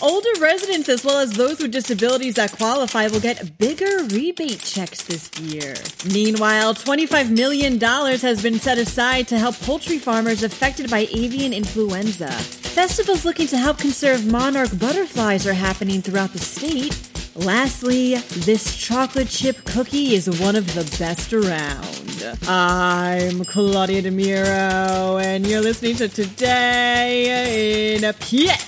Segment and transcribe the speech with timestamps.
[0.00, 5.02] Older residents, as well as those with disabilities that qualify, will get bigger rebate checks
[5.02, 5.74] this year.
[6.12, 12.30] Meanwhile, $25 million has been set aside to help poultry farmers affected by avian influenza.
[12.30, 16.96] Festivals looking to help conserve monarch butterflies are happening throughout the state.
[17.34, 22.38] Lastly, this chocolate chip cookie is one of the best around.
[22.48, 28.67] I'm Claudia DeMiro, and you're listening to Today in a PA.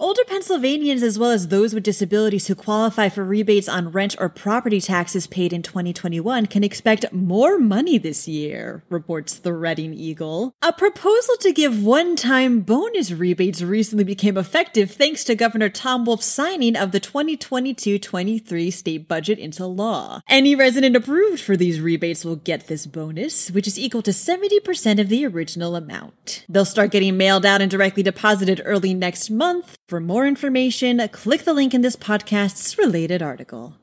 [0.00, 4.30] Older Pennsylvanians, as well as those with disabilities who qualify for rebates on rent or
[4.30, 10.54] property taxes paid in 2021, can expect more money this year, reports the Reading Eagle.
[10.62, 16.06] A proposal to give one time bonus rebates recently became effective thanks to Governor Tom
[16.06, 20.22] Wolf's signing of the 2022 23 state budget into law.
[20.26, 24.98] Any resident approved for these rebates will get this bonus, which is equal to 70%
[24.98, 26.46] of the original amount.
[26.48, 29.76] They'll start getting mailed out and directly deposited early next month.
[29.90, 33.74] For more information, click the link in this podcast's related article.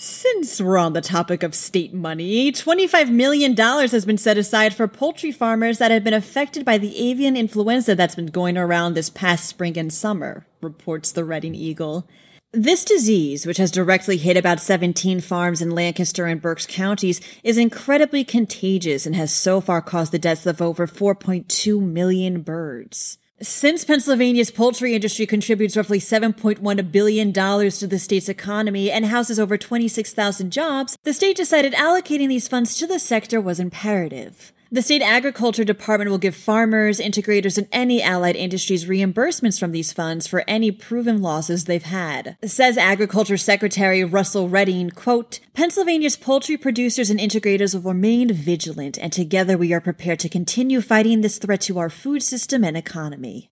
[0.00, 4.88] Since we're on the topic of state money, $25 million has been set aside for
[4.88, 9.08] poultry farmers that have been affected by the avian influenza that's been going around this
[9.08, 12.08] past spring and summer, reports the Reading Eagle.
[12.50, 17.56] This disease, which has directly hit about 17 farms in Lancaster and Berks counties, is
[17.56, 23.18] incredibly contagious and has so far caused the deaths of over 4.2 million birds.
[23.42, 29.58] Since Pennsylvania's poultry industry contributes roughly $7.1 billion to the state's economy and houses over
[29.58, 34.52] 26,000 jobs, the state decided allocating these funds to the sector was imperative.
[34.72, 39.92] The state agriculture department will give farmers, integrators, and any allied industries reimbursements from these
[39.92, 42.38] funds for any proven losses they've had.
[42.42, 49.12] Says Agriculture Secretary Russell Redding, quote, Pennsylvania's poultry producers and integrators will remain vigilant, and
[49.12, 53.50] together we are prepared to continue fighting this threat to our food system and economy.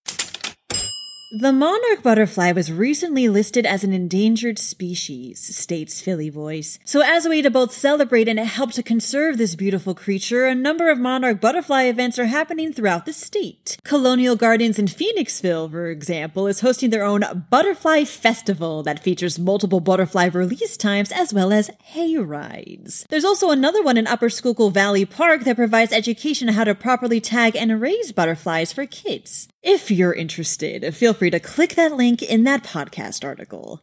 [1.33, 6.81] The monarch butterfly was recently listed as an endangered species, states Philly Voice.
[6.85, 10.57] So as a way to both celebrate and help to conserve this beautiful creature, a
[10.57, 13.79] number of monarch butterfly events are happening throughout the state.
[13.85, 19.79] Colonial Gardens in Phoenixville, for example, is hosting their own Butterfly Festival that features multiple
[19.79, 23.07] butterfly release times as well as hay rides.
[23.09, 26.75] There's also another one in Upper Schuylkill Valley Park that provides education on how to
[26.75, 29.47] properly tag and raise butterflies for kids.
[29.63, 33.83] If you're interested, feel free to click that link in that podcast article.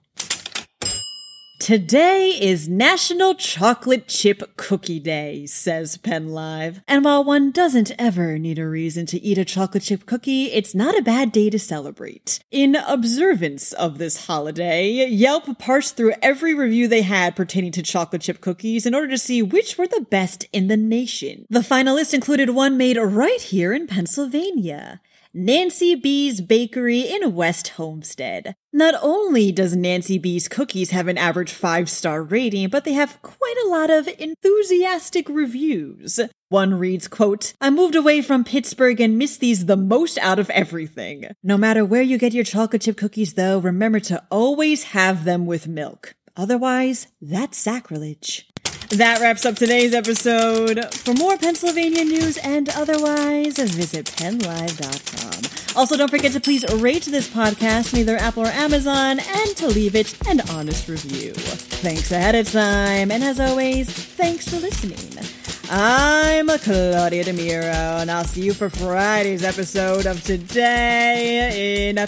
[1.59, 6.81] Today is National Chocolate Chip Cookie Day, says PennLive.
[6.87, 10.73] And while one doesn't ever need a reason to eat a chocolate chip cookie, it's
[10.73, 12.39] not a bad day to celebrate.
[12.49, 18.23] In observance of this holiday, Yelp parsed through every review they had pertaining to chocolate
[18.23, 21.45] chip cookies in order to see which were the best in the nation.
[21.51, 25.01] The final list included one made right here in Pennsylvania.
[25.39, 28.55] Nancy B's Bakery in West Homestead.
[28.73, 33.21] Not only does Nancy B's cookies have an average five star rating, but they have
[33.21, 36.19] quite a lot of enthusiastic reviews.
[36.49, 40.49] One reads, quote, I moved away from Pittsburgh and miss these the most out of
[40.49, 41.27] everything.
[41.43, 45.45] No matter where you get your chocolate chip cookies though, remember to always have them
[45.45, 46.15] with milk.
[46.35, 48.49] Otherwise, that's sacrilege.
[48.89, 50.93] That wraps up today's episode.
[50.95, 55.77] For more Pennsylvania news and otherwise, visit pennlive.com.
[55.77, 59.67] Also, don't forget to please rate this podcast on either Apple or Amazon and to
[59.67, 61.33] leave it an honest review.
[61.33, 64.97] Thanks ahead of time, and as always, thanks for listening.
[65.69, 72.07] I'm Claudia DeMiro, and I'll see you for Friday's episode of Today in a.